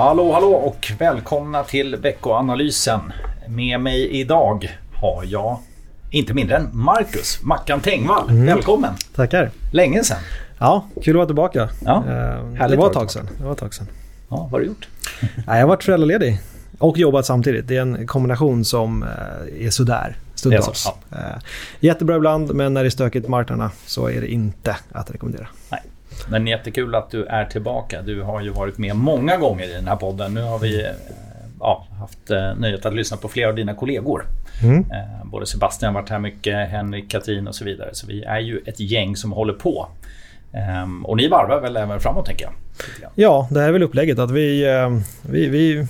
[0.00, 3.00] Hallå, hallå och välkomna till veckoanalysen.
[3.48, 5.58] Med mig idag har jag
[6.10, 8.30] inte mindre än Marcus Mackan Tengvall.
[8.30, 8.46] Mm.
[8.46, 8.94] Välkommen!
[9.14, 9.50] Tackar!
[9.72, 10.18] Länge sedan.
[10.58, 11.68] Ja, kul att vara tillbaka.
[11.84, 13.28] Ja, eh, det var ett tag sedan.
[13.38, 13.86] Det var ett tag sedan.
[14.28, 14.88] Ja, vad har du gjort?
[15.46, 16.40] jag har varit föräldraledig
[16.78, 17.68] och jobbat samtidigt.
[17.68, 20.78] Det är en kombination som eh, är sådär stundtals.
[20.78, 21.16] Så, ja.
[21.18, 21.42] Eh,
[21.80, 25.48] jättebra ibland, men när det är stökigt på marknaderna så är det inte att rekommendera.
[25.70, 25.82] Nej.
[26.28, 28.02] Men jättekul att du är tillbaka.
[28.02, 30.34] Du har ju varit med många gånger i den här podden.
[30.34, 30.90] Nu har vi eh,
[31.60, 34.24] ja, haft eh, nöjet att lyssna på flera av dina kollegor.
[34.62, 34.84] Mm.
[35.24, 37.90] Både Sebastian har varit här mycket, Henrik, Katrin och så vidare.
[37.92, 39.88] Så vi är ju ett gäng som håller på.
[40.52, 42.52] Ehm, och ni varvar väl även framåt tänker jag?
[43.14, 44.66] Ja, det här är väl upplägget att vi,
[45.22, 45.86] vi, vi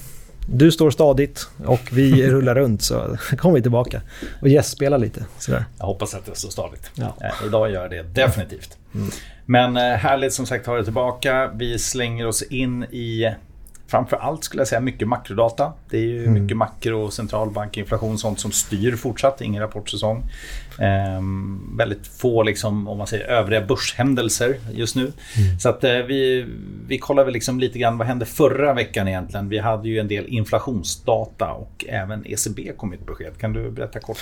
[0.52, 4.00] du står stadigt och vi rullar runt så kommer vi tillbaka
[4.40, 5.24] och gästspelar lite.
[5.38, 5.64] Sådär.
[5.78, 6.90] Jag hoppas att det står stadigt.
[6.94, 7.16] Ja.
[7.20, 8.78] Eh, idag gör det definitivt.
[8.94, 9.10] Mm.
[9.46, 11.50] Men eh, härligt som sagt att ha dig tillbaka.
[11.54, 13.34] Vi slänger oss in i
[13.90, 15.72] framför allt skulle jag säga mycket makrodata.
[15.90, 16.42] Det är ju mm.
[16.42, 19.40] mycket makro, centralbankinflation, sånt som styr fortsatt.
[19.40, 20.22] Ingen rapportsäsong.
[20.78, 25.02] Ehm, väldigt få liksom, om man säger, övriga börshändelser just nu.
[25.02, 25.58] Mm.
[25.58, 26.46] Så att eh, vi,
[26.86, 29.48] vi kollar väl liksom lite grann vad hände förra veckan egentligen.
[29.48, 33.38] Vi hade ju en del inflationsdata och även ECB kom med ett besked.
[33.38, 34.18] Kan du berätta kort?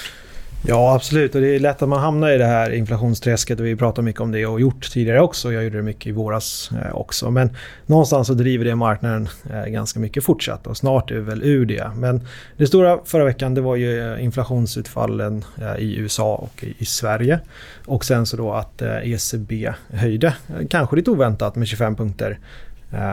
[0.67, 1.35] Ja, absolut.
[1.35, 4.21] Och det är lätt att man hamnar i det här inflationsträsket och vi pratar mycket
[4.21, 5.53] om det och gjort tidigare också.
[5.53, 7.31] Jag gjorde det mycket i våras eh, också.
[7.31, 7.51] Men
[7.87, 11.67] någonstans så driver det marknaden eh, ganska mycket fortsatt och snart är vi väl ur
[11.67, 11.91] det.
[11.97, 15.45] Men det stora förra veckan det var ju eh, inflationsutfallen
[15.79, 17.41] i USA och i Sverige.
[17.87, 20.35] Och sen så då att ECB höjde,
[20.71, 22.39] kanske lite oväntat med 25 punkter.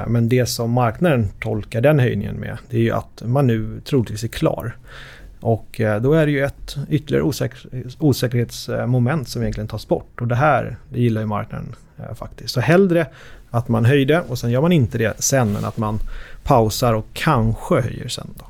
[0.08, 4.24] Men det som marknaden tolkar den höjningen med det är ju att man nu troligtvis
[4.24, 4.76] är klar.
[5.46, 10.22] Och eh, då är det ju ett ytterligare osäker, osäkerhetsmoment som egentligen tas bort.
[10.22, 12.53] Och det här det gillar ju marknaden eh, faktiskt.
[12.53, 13.08] Så hellre
[13.52, 16.00] att man höjde och sen gör man inte det sen än att man
[16.44, 18.28] pausar och kanske höjer sen.
[18.36, 18.46] Då.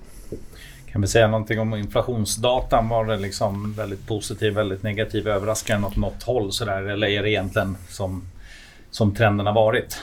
[0.92, 2.90] Kan vi säga någonting om inflationsdatan?
[2.90, 6.82] Var det liksom väldigt positiv, väldigt negativ, överraskande åt något håll sådär?
[6.82, 8.24] Eller är det egentligen som,
[8.92, 10.00] som trenden har varit?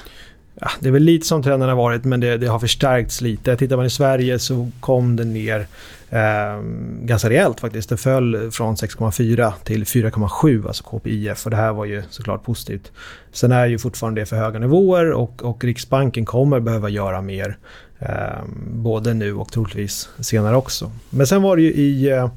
[0.55, 3.57] Ja, det är väl lite som trenden har varit men det, det har förstärkts lite.
[3.57, 5.67] Tittar man i Sverige så kom det ner
[6.11, 6.63] eh,
[7.03, 7.89] ganska rejält faktiskt.
[7.89, 12.93] Det föll från 6,4 till 4,7 alltså KPIF och det här var ju såklart positivt.
[13.33, 17.59] Sen är ju fortfarande det för höga nivåer och, och Riksbanken kommer behöva göra mer.
[17.99, 20.93] Eh, både nu och troligtvis senare också.
[21.11, 22.31] Men sen var det ju i eh,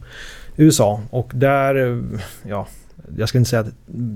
[0.56, 2.68] USA och där, eh, ja,
[3.18, 3.74] jag ska inte säga att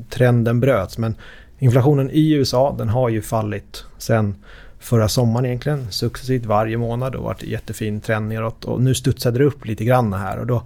[0.10, 1.16] trenden bröts men
[1.60, 4.36] inflationen i USA den har ju fallit sen
[4.80, 5.92] förra sommaren egentligen.
[5.92, 8.66] Successivt varje månad och varit jättefin trend neråt.
[8.66, 10.64] Och nu studsade det upp lite grann här och då,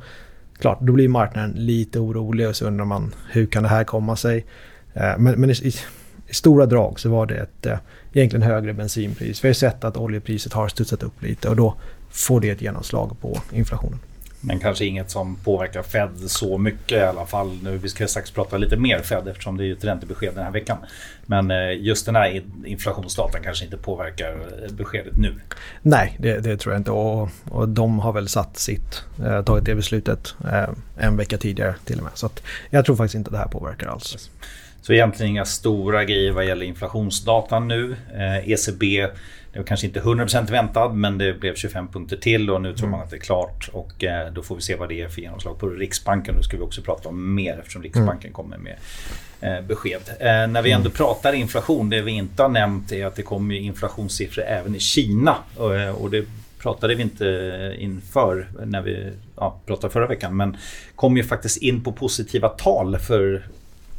[0.59, 4.15] klart, då blir marknaden lite orolig och så undrar man hur kan det här komma
[4.15, 4.45] sig?
[4.93, 5.73] Eh, men, men i, i,
[6.27, 7.77] i, stora drag så var det ett eh,
[8.13, 9.43] egentligen högre bensinpris.
[9.43, 11.75] Vi har sett att oljepriset har studsat upp lite och då
[12.09, 13.99] får det ett genomslag på inflationen.
[14.45, 17.59] Men kanske inget som påverkar Fed så mycket i alla fall.
[17.63, 20.51] Nu, vi ska strax prata lite mer Fed eftersom det är ett räntebesked den här
[20.51, 20.77] veckan.
[21.25, 25.35] Men eh, just den här inflationsdatan kanske inte påverkar eh, beskedet nu.
[25.81, 26.91] Nej, det, det tror jag inte.
[26.91, 31.75] Och, och, de har väl satt sitt, eh, tagit det beslutet eh, en vecka tidigare
[31.85, 32.11] till och med.
[32.15, 32.29] Så
[32.69, 34.29] jag tror faktiskt inte det här påverkar alls.
[34.81, 37.95] Så egentligen inga stora grejer vad gäller inflationsdatan nu.
[38.13, 39.07] Eh, ECB
[39.53, 42.87] det var kanske inte 100% väntad men det blev 25 punkter till och nu tror
[42.87, 43.03] man mm.
[43.03, 43.69] att det är klart.
[43.73, 46.37] Och eh, då får vi se vad det är för genomslag på Riksbanken.
[46.37, 48.33] Det ska vi också prata om mer eftersom Riksbanken mm.
[48.33, 48.75] kommer med
[49.41, 50.01] eh, besked.
[50.19, 50.91] Eh, när vi ändå mm.
[50.91, 55.35] pratar inflation, det vi inte har nämnt är att det kommer inflationssiffror även i Kina.
[55.95, 56.25] Och det
[56.59, 60.37] pratade vi inte inför när vi ja, pratade förra veckan.
[60.37, 60.57] Men
[60.95, 63.43] kom ju faktiskt in på positiva tal för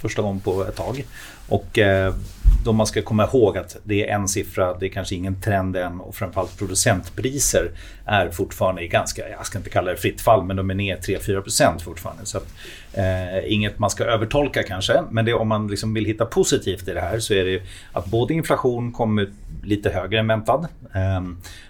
[0.03, 1.05] första gången på ett tag.
[1.49, 2.15] Och eh,
[2.65, 5.77] då man ska komma ihåg att det är en siffra, det är kanske ingen trend
[5.77, 7.71] än och framförallt producentpriser
[8.07, 10.97] är fortfarande i ganska, jag ska inte kalla det fritt fall, men de är ner
[10.97, 12.27] 3-4% fortfarande.
[12.27, 12.47] Så att,
[12.93, 16.93] eh, inget man ska övertolka kanske, men det, om man liksom vill hitta positivt i
[16.93, 17.63] det här så är det
[17.93, 19.29] att både inflation kommer
[19.63, 20.69] lite högre än väntad.
[20.95, 21.23] Eh,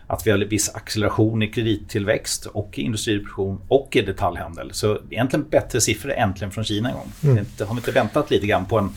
[0.06, 4.70] att vi har viss acceleration i kredittillväxt och i industriproduktion och i detaljhandel.
[4.72, 7.12] Så egentligen bättre siffror äntligen från Kina en gång.
[7.22, 7.46] Mm.
[7.58, 8.90] Har vi inte väntat lite grann på en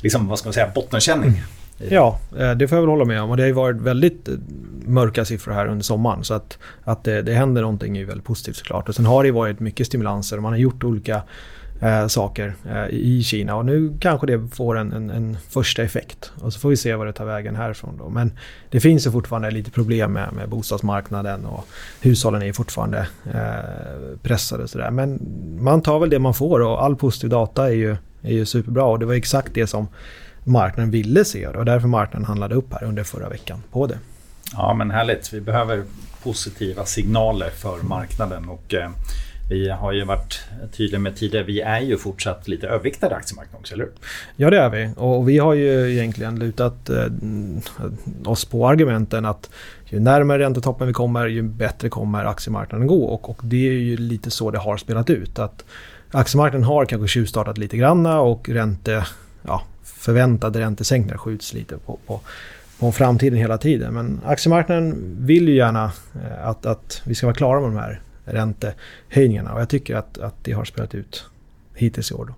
[0.00, 1.28] liksom, vad ska man säga, bottenkänning?
[1.28, 1.42] Mm.
[1.90, 3.30] Ja, eh, det får jag väl hålla med om.
[3.30, 4.34] Och det har ju varit väldigt eh,
[4.86, 6.24] mörka siffror här under sommaren.
[6.24, 8.88] Så att, att det, det händer någonting är ju väldigt positivt såklart.
[8.88, 10.38] Och sen har det varit mycket stimulanser.
[10.38, 11.22] Man har gjort olika
[11.82, 13.56] eh, saker eh, i Kina.
[13.56, 16.32] Och nu kanske det får en, en, en, första effekt.
[16.40, 17.96] Och så får vi se vad det tar vägen härifrån.
[17.98, 18.08] Då.
[18.08, 18.32] Men
[18.70, 21.66] det finns ju fortfarande lite problem med, med bostadsmarknaden och
[22.00, 24.62] hushållen är fortfarande eh, pressade.
[24.62, 24.90] Och så där.
[24.90, 25.20] Men
[25.60, 28.84] man tar väl det man får och all positiv data är ju, är ju superbra.
[28.84, 29.88] Och det var exakt det som
[30.44, 31.46] marknaden ville se.
[31.46, 33.98] Och därför marknaden handlade upp här under förra veckan på det.
[34.52, 35.32] Ja men härligt.
[35.32, 35.84] Vi behöver
[36.22, 38.90] positiva signaler för marknaden och eh,
[39.48, 40.40] vi har ju varit
[40.72, 43.92] tydliga med tidigare, vi är ju fortsatt lite överviktade aktiemarknaden också, eller hur?
[44.36, 47.06] Ja det är vi och vi har ju egentligen lutat eh,
[48.24, 49.50] oss på argumenten att
[49.84, 53.96] ju närmare räntetoppen vi kommer ju bättre kommer aktiemarknaden gå och, och det är ju
[53.96, 55.38] lite så det har spelat ut.
[55.38, 55.64] Att
[56.10, 59.06] aktiemarknaden har kanske tjuvstartat lite granna och ränte,
[59.42, 62.20] ja, förväntade räntesänkningar skjuts lite på, på,
[62.78, 63.94] på framtiden hela tiden.
[63.94, 68.00] Men aktiemarknaden vill ju gärna eh, att, att vi ska vara klara med de här
[68.24, 71.24] räntehöjningarna och jag tycker att, att det har spelat ut
[71.74, 72.26] hittills i år.
[72.26, 72.34] Då.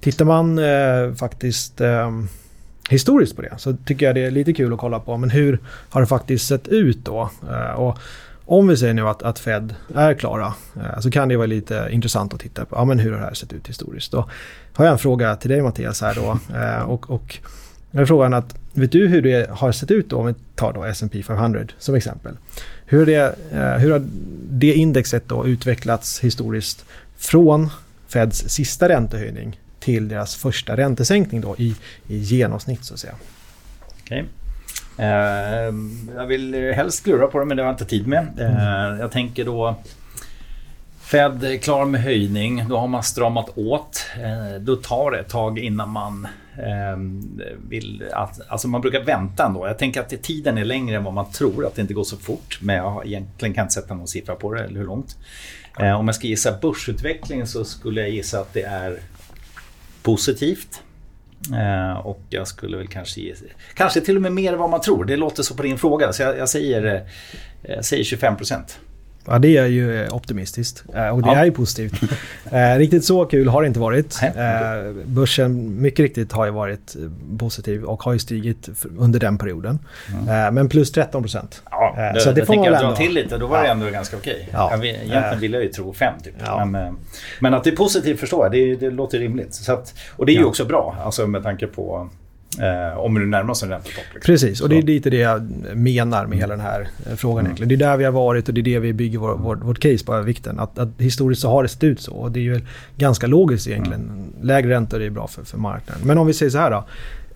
[0.00, 2.10] Tittar man eh, faktiskt eh,
[2.90, 5.58] historiskt på det så tycker jag det är lite kul att kolla på men hur
[5.66, 7.30] har det faktiskt sett ut då?
[7.50, 7.98] Eh, och
[8.44, 11.88] om vi säger nu att, att Fed är klara eh, så kan det vara lite
[11.90, 14.12] intressant att titta på ja, men hur har det här sett ut historiskt.
[14.12, 14.28] Då
[14.72, 16.56] har jag en fråga till dig Mattias här då.
[16.56, 17.10] Eh, och,
[17.90, 20.72] och jag frågan att, vet du hur det har sett ut då om vi tar
[20.72, 22.36] då S&P 500 som exempel.
[22.86, 23.34] Hur, det,
[23.78, 24.02] hur har
[24.50, 26.84] det indexet då utvecklats historiskt
[27.16, 27.70] från
[28.08, 31.76] Feds sista räntehöjning till deras första räntesänkning då i,
[32.06, 33.14] i genomsnitt så att säga.
[34.04, 34.24] Okay.
[34.98, 35.74] Eh,
[36.16, 38.28] jag vill helst klura på det men det har jag inte tid med.
[38.38, 39.76] Eh, jag tänker då
[41.00, 44.06] Fed är klar med höjning, då har man stramat åt.
[44.16, 46.28] Eh, då tar det ett tag innan man
[46.62, 49.66] Ehm, vill att, alltså man brukar vänta ändå.
[49.66, 52.16] Jag tänker att tiden är längre än vad man tror, att det inte går så
[52.16, 52.58] fort.
[52.62, 55.16] Men jag egentligen kan inte sätta någon siffra på det, eller hur långt.
[55.78, 58.98] Ehm, om jag ska gissa börsutvecklingen så skulle jag gissa att det är
[60.02, 60.82] positivt.
[61.54, 63.44] Ehm, och jag skulle väl kanske gissa...
[63.74, 65.04] kanske till och med mer än vad man tror.
[65.04, 66.12] Det låter så på din fråga.
[66.12, 67.00] Så jag, jag säger, eh,
[67.74, 68.80] jag säger 25 procent.
[69.26, 71.36] Ja, det är ju eh, optimistiskt eh, och det ja.
[71.36, 72.00] är ju positivt.
[72.52, 74.20] Eh, riktigt så kul har det inte varit.
[75.04, 76.96] Börsen, mycket riktigt, har ju varit
[77.38, 78.68] positiv och har ju stigit
[78.98, 79.78] under den perioden.
[80.12, 80.54] Mm.
[80.54, 81.62] Men plus 13 procent.
[81.70, 83.62] Ja, det, så det får man dra till lite, då var ja.
[83.62, 84.48] det ändå ganska okej.
[84.52, 84.84] Ja.
[84.84, 86.34] Egentligen ville jag ju tro 5 typ.
[86.44, 86.64] Ja.
[86.64, 86.96] Men,
[87.40, 89.68] men, att det är positivt förstår jag, det, det låter rimligt.
[89.68, 92.10] Att, och det är ju också bra, alltså med tanke på
[92.58, 94.04] Eh, om nu närmar oss en räntetopp.
[94.14, 94.20] Liksom.
[94.26, 97.46] Precis, och det är lite det jag menar med hela den här eh, frågan mm.
[97.46, 97.68] egentligen.
[97.68, 99.78] Det är där vi har varit och det är det vi bygger vår, vår, vårt
[99.78, 100.58] case på, vikten.
[100.58, 102.60] Att, att historiskt så har det sett ut så och det är ju
[102.96, 104.00] ganska logiskt egentligen.
[104.00, 104.32] Mm.
[104.42, 106.02] Lägre räntor är bra för, för marknaden.
[106.06, 106.84] Men om vi säger så här då.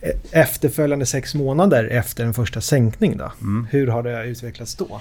[0.00, 3.32] E, efterföljande sex månader efter en första sänkning då.
[3.40, 3.66] Mm.
[3.70, 5.00] Hur har det utvecklats då?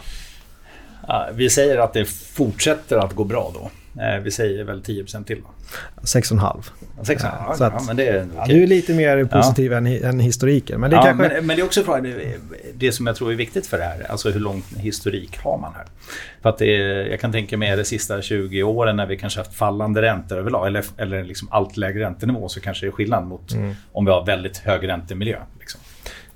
[1.34, 3.72] Vi säger att det fortsätter att gå bra då.
[4.00, 5.42] Eh, vi säger väl 10% till.
[6.02, 6.64] 6,5.
[7.02, 8.56] 6,5, ja, ja, men det är okay.
[8.56, 9.78] Du är lite mer positiv ja.
[9.78, 10.80] än, än historiken.
[10.80, 11.28] Men det, ja, kanske...
[11.28, 12.14] men, men, det är också frågan,
[12.74, 15.74] det som jag tror är viktigt för det här, alltså hur lång historik har man
[15.74, 15.86] här?
[16.42, 19.54] För att är, jag kan tänka mig de sista 20 åren när vi kanske haft
[19.54, 23.54] fallande räntor överlag, eller, eller liksom allt lägre räntenivå, så kanske det är skillnad mot
[23.54, 23.76] mm.
[23.92, 25.38] om vi har väldigt hög räntemiljö.
[25.60, 25.82] Liksom.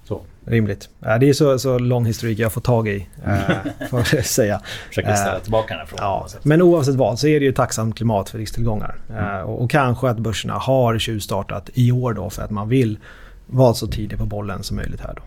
[0.08, 0.22] Så.
[0.46, 0.90] Rimligt.
[1.00, 4.62] Det är så, så lång historik jag får tag i, eh, får jag säga.
[4.88, 6.06] Försöker ställa eh, tillbaka den här frågan.
[6.06, 8.96] Ja, men oavsett vad så är det ju tacksamt klimat för risktillgångar.
[9.10, 9.46] Eh, mm.
[9.46, 13.00] Och, och, kanske att börserna har tjuvstartat i år då för att man vill
[13.48, 15.22] vara så tidig på bollen som möjligt här då.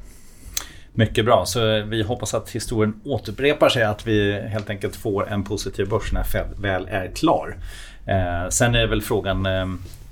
[0.93, 5.45] Mycket bra, så vi hoppas att historien återupprepar sig, att vi helt enkelt får en
[5.45, 7.57] positiv börs när Fed väl är klar.
[8.07, 9.47] Eh, sen är väl frågan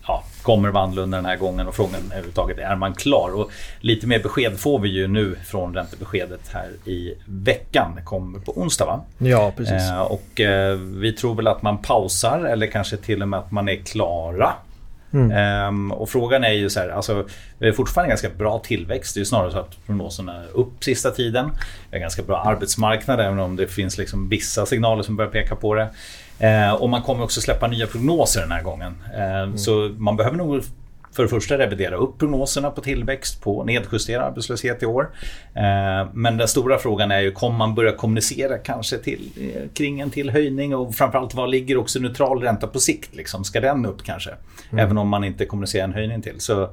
[0.09, 3.35] ja, kommer Wandlund den här gången och frågan överhuvudtaget är man klar?
[3.35, 3.50] Och
[3.81, 7.93] lite mer besked får vi ju nu från räntebeskedet här i veckan.
[7.97, 9.00] Det kommer på onsdag va?
[9.19, 9.91] Ja, precis.
[9.91, 13.50] Eh, och eh, vi tror väl att man pausar eller kanske till och med att
[13.50, 14.53] man är klara.
[15.12, 15.31] Mm.
[15.31, 17.27] Ehm, och frågan är ju så här, alltså,
[17.59, 19.15] vi har fortfarande ganska bra tillväxt.
[19.15, 21.50] Det är snarare så att prognoserna är upp sista tiden.
[21.91, 25.57] Vi har ganska bra arbetsmarknad även om det finns liksom vissa signaler som börjar peka
[25.57, 25.88] på det.
[26.38, 28.95] Eh, och man kommer också släppa nya prognoser den här gången.
[29.14, 29.59] Eh, mm.
[29.59, 30.62] Så man behöver nog
[31.12, 35.11] för det första revidera upp prognoserna på tillväxt, på nedjustera arbetslöshet i år.
[35.54, 40.00] Eh, men den stora frågan är ju, kommer man börja kommunicera kanske till, eh, kring
[40.00, 43.14] en till höjning och framförallt var ligger också neutral ränta på sikt?
[43.14, 43.45] Liksom?
[43.45, 44.30] Ska den upp kanske?
[44.71, 44.85] Mm.
[44.85, 46.40] Även om man inte kommunicerar en höjning till.
[46.40, 46.68] Så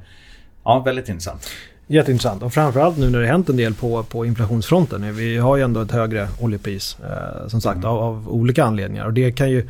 [0.64, 1.50] ja, väldigt intressant.
[1.88, 5.16] Jätteintressant och framförallt nu när det hänt en del på, på inflationsfronten.
[5.16, 7.90] Vi har ju ändå ett högre oljepris eh, som sagt mm.
[7.90, 9.06] av, av, olika anledningar.
[9.06, 9.70] Och det kan ju,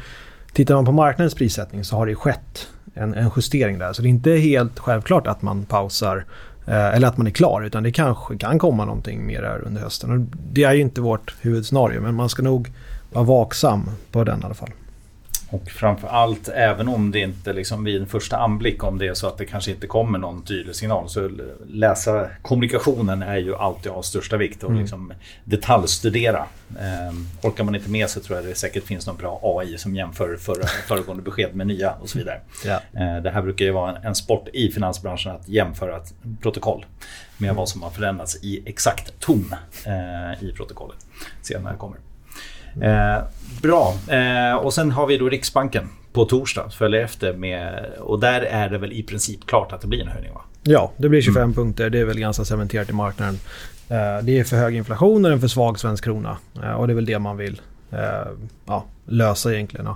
[0.53, 3.93] tittar man på marknadens prissättning så har det skett en, en justering där.
[3.93, 6.25] Så det är inte helt självklart att man pausar
[6.67, 9.81] eh, eller att man är klar utan det kanske kan komma någonting mer här under
[9.81, 10.11] hösten.
[10.11, 12.71] Och det är ju inte vårt huvudscenario men man ska nog
[13.11, 14.71] vara vaksam på den i alla fall.
[15.55, 19.27] Och framförallt även om det inte liksom vid en första anblick om det är så
[19.27, 21.29] att det kanske inte kommer någon tydlig signal så
[21.67, 24.81] läsa kommunikationen är ju alltid av största vikt och mm.
[24.81, 26.45] liksom detaljstudera.
[26.79, 29.95] Eh, orkar man inte med så tror jag det säkert finns någon bra AI som
[29.95, 32.41] jämför förra, föregående besked med nya och så vidare.
[32.65, 32.81] Ja.
[32.93, 36.85] Eh, det här brukar ju vara en, en, sport i finansbranschen att jämföra ett protokoll
[37.37, 37.55] med mm.
[37.55, 40.97] vad som har förändrats i exakt ton eh, i protokollet.
[41.41, 41.97] Se när det kommer.
[42.81, 43.23] Eh,
[43.61, 43.93] bra.
[44.07, 46.69] Eh, och sen har vi då Riksbanken på torsdag.
[46.69, 47.85] Följer efter med...
[47.99, 50.41] Och där är det väl i princip klart att det blir en höjning va?
[50.63, 51.53] Ja, det blir 25 mm.
[51.53, 51.89] punkter.
[51.89, 53.39] Det är väl ganska cementerat i marknaden.
[53.89, 56.37] Eh, det är för hög inflation och en för svag svensk krona.
[56.63, 57.99] Eh, och det är väl det man vill eh,
[58.65, 59.87] ja, lösa egentligen.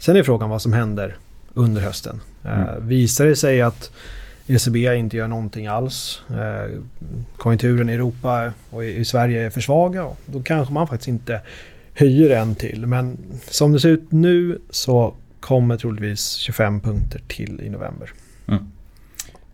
[0.00, 1.16] Sen är frågan vad som händer
[1.54, 2.20] under hösten.
[2.44, 2.88] Eh, mm.
[2.88, 3.90] Visar det sig att
[4.46, 6.22] ECB inte gör någonting alls.
[7.36, 10.06] konjunkturen i Europa och i Sverige är för svaga.
[10.26, 11.40] Då kanske man faktiskt inte
[11.96, 12.86] höjer en till.
[12.86, 13.18] Men
[13.50, 18.10] som det ser ut nu så kommer troligtvis 25 punkter till i november.
[18.48, 18.64] Mm.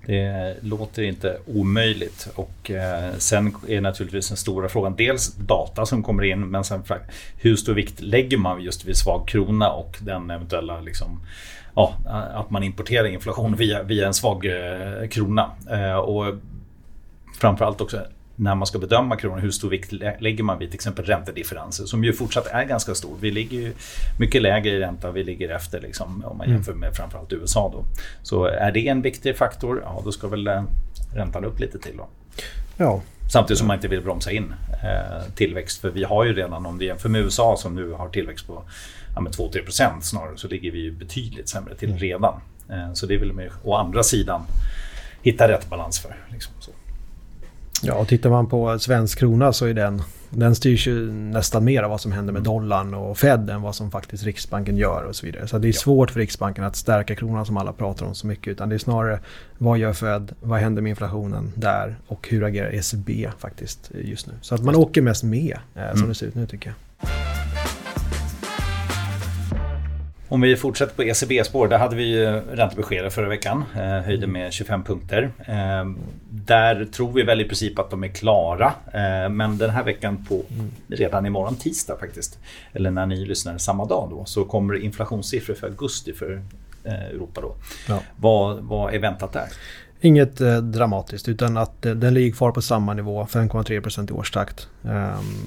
[0.07, 2.29] Det låter inte omöjligt.
[2.35, 6.83] Och eh, sen är naturligtvis den stora frågan dels data som kommer in men sen
[7.37, 11.21] hur stor vikt lägger man just vid svag krona och den eventuella liksom,
[11.75, 11.97] ja,
[12.35, 15.51] att man importerar inflation via, via en svag eh, krona.
[15.71, 16.35] Eh, och
[17.41, 18.07] framförallt också
[18.37, 22.05] när man ska bedöma kronan, hur stor vikt lägger man vid till exempel räntedifferenser som
[22.05, 23.17] ju fortsatt är ganska stor.
[23.21, 23.73] Vi ligger ju
[24.19, 26.57] mycket lägre i ränta, vi ligger efter liksom, om man mm.
[26.57, 27.71] jämför med framförallt USA.
[27.73, 27.85] Då.
[28.23, 30.63] Så är det en viktig faktor, ja då ska väl eh,
[31.15, 31.97] räntan upp lite till.
[31.97, 32.09] Då.
[32.77, 33.03] Ja.
[33.33, 35.81] Samtidigt som man inte vill bromsa in eh, tillväxt.
[35.81, 38.63] För vi har ju redan, om vi jämför med USA som nu har tillväxt på
[39.15, 42.01] ja, 2-3% snarare, så ligger vi ju betydligt sämre till mm.
[42.01, 42.41] redan.
[42.71, 44.43] Eh, så det är väl med, å andra sidan
[45.23, 46.17] hitta rätt balans för.
[46.31, 46.71] Liksom, så.
[47.85, 51.83] Ja, och tittar man på svensk krona så är den, den styrs ju nästan mer
[51.83, 55.17] av vad som händer med dollarn och Fed än vad som faktiskt Riksbanken gör och
[55.17, 55.49] så vidare.
[55.49, 58.49] Så det är svårt för Riksbanken att stärka kronan som alla pratar om så mycket.
[58.49, 59.21] Utan det är snarare
[59.59, 64.33] vad gör Fed, vad händer med inflationen där och hur agerar ECB faktiskt just nu.
[64.41, 66.09] Så att man åker mest med eh, som mm.
[66.09, 67.32] det ser ut nu tycker jag.
[70.33, 73.65] Om vi fortsätter på ECB-spår, där hade vi räntebeskedet förra veckan.
[73.77, 75.31] Eh, höjde med 25 punkter.
[75.39, 75.91] Eh,
[76.31, 78.73] där tror vi väl i princip att de är klara.
[78.87, 80.43] Eh, men den här veckan, på,
[80.89, 82.39] redan imorgon tisdag faktiskt,
[82.73, 86.43] eller när ni lyssnar samma dag då, så kommer inflationssiffror för augusti för
[86.85, 87.41] eh, Europa.
[87.41, 87.55] Då.
[87.89, 88.03] Ja.
[88.17, 89.47] Vad, vad är väntat där?
[90.01, 94.69] Inget eh, dramatiskt utan att eh, den ligger kvar på samma nivå, 5,3% i årstakt.
[94.83, 94.91] Um,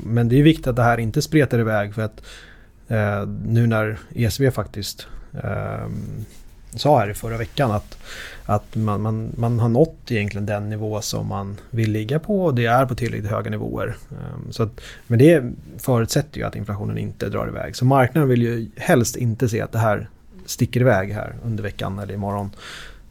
[0.04, 2.22] men det är viktigt att det här inte spretar iväg för att
[2.88, 5.08] Eh, nu när ECB faktiskt
[5.44, 5.88] eh,
[6.76, 7.98] sa här i förra veckan att,
[8.46, 12.56] att man, man, man har nått egentligen den nivå som man vill ligga på och
[12.56, 13.96] det är på tillräckligt höga nivåer.
[14.12, 15.44] Eh, så att, men det
[15.78, 17.76] förutsätter ju att inflationen inte drar iväg.
[17.76, 20.10] Så marknaden vill ju helst inte se att det här
[20.46, 22.50] sticker iväg här under veckan eller imorgon.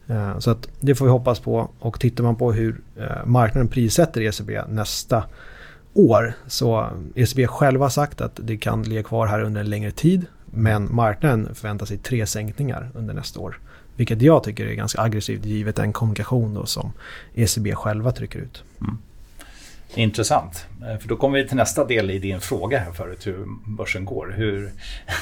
[0.07, 1.69] Ehm, så att det får vi hoppas på.
[1.79, 5.23] Och tittar man på hur eh, marknaden prissätter ECB nästa
[5.95, 6.33] år.
[6.47, 10.25] Så ECB själva har sagt att det kan ligga kvar här under en längre tid.
[10.45, 13.59] Men marknaden förväntar sig tre sänkningar under nästa år.
[13.95, 16.93] Vilket jag tycker är ganska aggressivt givet den kommunikation som
[17.33, 18.63] ECB själva trycker ut.
[18.81, 18.97] Mm.
[19.93, 20.65] Intressant.
[20.81, 24.05] Eh, för då kommer vi till nästa del i din fråga här förut, hur börsen
[24.05, 24.33] går.
[24.37, 24.71] Hur,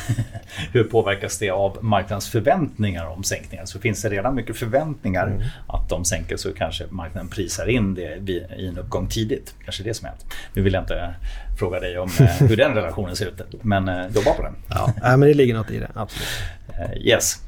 [0.74, 3.65] hur påverkas det av marknadens förväntningar om sänkningar?
[3.65, 5.43] Så finns det redan mycket förväntningar mm.
[5.67, 9.55] att de sänker så kanske marknaden prisar in det i en uppgång tidigt.
[9.63, 10.25] Kanske det som hänt.
[10.53, 11.15] Nu vill jag inte
[11.60, 14.55] fråga dig om eh, hur den relationen ser ut, men eh, jobba på den.
[14.70, 16.29] Ja, men det ligger något i det, absolut.
[16.98, 17.41] Yes.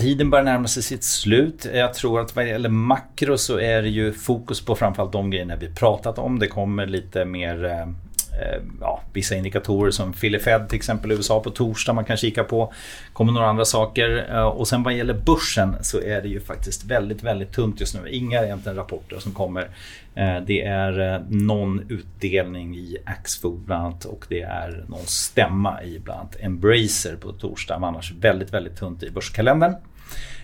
[0.00, 1.66] Tiden börjar närma sig sitt slut.
[1.74, 5.56] Jag tror att vad gäller makro så är det ju fokus på framförallt de grejerna
[5.56, 6.38] vi pratat om.
[6.38, 11.14] Det kommer lite mer eh, eh, ja, vissa indikatorer som Philly Fed till exempel i
[11.14, 12.72] USA på torsdag man kan kika på.
[13.12, 14.26] kommer några andra saker.
[14.30, 17.94] Eh, och sen vad gäller börsen så är det ju faktiskt väldigt, väldigt tunt just
[17.94, 18.10] nu.
[18.10, 19.68] Inga egentligen rapporter som kommer.
[20.46, 26.20] Det är någon utdelning i Axfood bland annat och det är någon stämma i bland
[26.20, 27.78] annat Embracer på torsdag.
[27.78, 29.74] Men annars väldigt, väldigt tunt i börskalendern.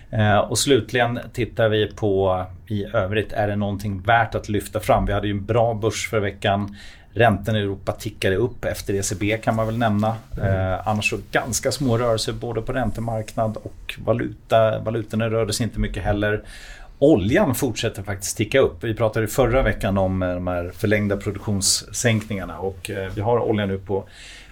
[0.09, 5.05] Eh, och slutligen tittar vi på i övrigt, är det någonting värt att lyfta fram?
[5.05, 6.75] Vi hade ju en bra börs för veckan.
[7.13, 10.15] Räntorna i Europa tickade upp efter ECB kan man väl nämna.
[10.37, 10.71] Mm.
[10.71, 14.79] Eh, annars så ganska små rörelser både på räntemarknad och valuta.
[14.79, 16.43] Valutorna rörde sig inte mycket heller.
[16.99, 18.83] Oljan fortsätter faktiskt ticka upp.
[18.83, 23.67] Vi pratade förra veckan om eh, de här förlängda produktionssänkningarna och eh, vi har oljan
[23.67, 24.03] nu på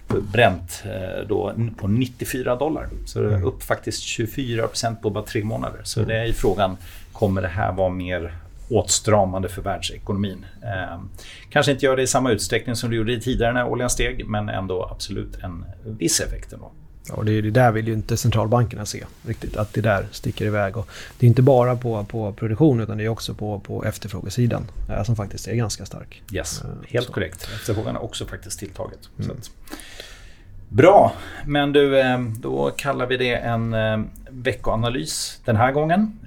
[0.08, 2.88] bränt eh, då på 94 dollar.
[3.04, 3.44] Så det är mm.
[3.44, 5.80] upp faktiskt 24% på bara tre månader.
[5.84, 6.76] Så det är ju frågan,
[7.12, 8.34] kommer det här vara mer
[8.68, 10.46] åtstramande för världsekonomin?
[10.62, 11.00] Eh,
[11.50, 14.48] kanske inte gör det i samma utsträckning som det gjorde tidigare när oljan steg, men
[14.48, 16.52] ändå absolut en viss effekt.
[16.52, 16.72] Ändå.
[17.10, 20.76] Och det, det där vill ju inte centralbankerna se riktigt, att det där sticker iväg.
[20.76, 24.66] Och det är inte bara på, på produktion utan det är också på, på efterfrågesidan
[24.90, 26.22] eh, som faktiskt är ganska stark.
[26.32, 27.12] Yes, eh, helt så.
[27.12, 27.48] korrekt.
[27.54, 29.08] Efterfrågan har också faktiskt tilltagit.
[29.18, 29.36] Mm.
[30.68, 31.12] Bra,
[31.46, 36.18] men du, eh, då kallar vi det en eh, veckoanalys den här gången.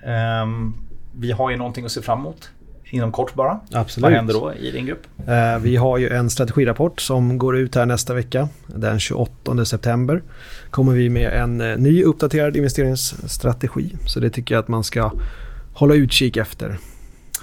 [1.11, 2.49] Vi har ju någonting att se fram emot
[2.89, 3.59] inom kort bara.
[3.73, 4.03] Absolut.
[4.03, 5.07] Vad händer då i din grupp?
[5.27, 8.49] Eh, vi har ju en strategirapport som går ut här nästa vecka.
[8.67, 10.21] Den 28 september
[10.69, 13.95] kommer vi med en ny uppdaterad investeringsstrategi.
[14.05, 15.11] Så det tycker jag att man ska
[15.73, 16.77] hålla utkik efter.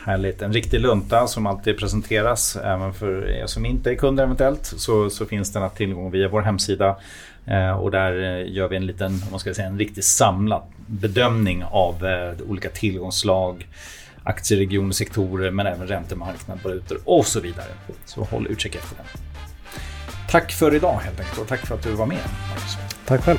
[0.07, 0.43] Härligt.
[0.43, 2.57] En riktig lunta som alltid presenteras.
[2.57, 6.29] Även för er som inte är kunder eventuellt så, så finns den att tillgång via
[6.29, 6.97] vår hemsida.
[7.47, 10.63] Eh, och där eh, gör vi en liten, om man ska säga en riktigt samlad
[10.87, 13.67] bedömning av eh, olika tillgångslag,
[14.27, 17.69] aktieregioner, sektorer men även räntemarknad, valutor och så vidare.
[18.05, 19.07] Så håll utkik efter den.
[20.31, 22.19] Tack för idag helt enkelt och tack för att du var med
[22.51, 22.77] Marcus.
[23.07, 23.39] Tack själv.